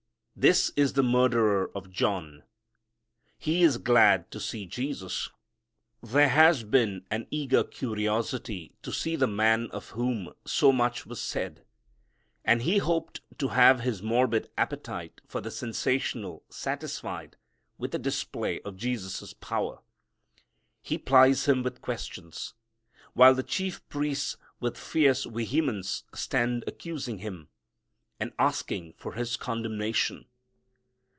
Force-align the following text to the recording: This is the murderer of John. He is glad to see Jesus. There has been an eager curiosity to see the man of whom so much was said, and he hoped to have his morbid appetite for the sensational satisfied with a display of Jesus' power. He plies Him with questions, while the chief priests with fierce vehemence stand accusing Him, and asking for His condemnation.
This 0.33 0.71
is 0.75 0.93
the 0.93 1.03
murderer 1.03 1.69
of 1.75 1.91
John. 1.91 2.41
He 3.37 3.61
is 3.61 3.77
glad 3.77 4.31
to 4.31 4.39
see 4.39 4.65
Jesus. 4.65 5.29
There 6.01 6.29
has 6.29 6.63
been 6.63 7.05
an 7.11 7.27
eager 7.29 7.63
curiosity 7.63 8.73
to 8.81 8.91
see 8.91 9.15
the 9.15 9.27
man 9.27 9.69
of 9.69 9.89
whom 9.89 10.33
so 10.43 10.71
much 10.71 11.05
was 11.05 11.21
said, 11.21 11.63
and 12.43 12.63
he 12.63 12.79
hoped 12.79 13.21
to 13.37 13.49
have 13.49 13.81
his 13.81 14.01
morbid 14.01 14.49
appetite 14.57 15.21
for 15.27 15.41
the 15.41 15.51
sensational 15.51 16.41
satisfied 16.49 17.35
with 17.77 17.93
a 17.93 17.99
display 17.99 18.61
of 18.61 18.77
Jesus' 18.77 19.33
power. 19.35 19.81
He 20.81 20.97
plies 20.97 21.45
Him 21.45 21.61
with 21.61 21.83
questions, 21.83 22.55
while 23.13 23.35
the 23.35 23.43
chief 23.43 23.87
priests 23.89 24.37
with 24.59 24.75
fierce 24.75 25.23
vehemence 25.23 26.03
stand 26.15 26.63
accusing 26.65 27.19
Him, 27.19 27.49
and 28.19 28.33
asking 28.39 28.93
for 28.97 29.13
His 29.13 29.37
condemnation. 29.37 30.25